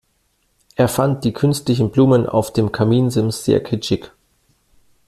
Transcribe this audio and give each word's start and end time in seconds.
Er 0.77 0.87
fand 0.87 1.23
die 1.25 1.31
künstlichen 1.31 1.91
Blumen 1.91 2.25
auf 2.25 2.51
dem 2.51 2.71
Kaminsims 2.71 3.45
sehr 3.45 3.61
kitschig. 3.61 4.09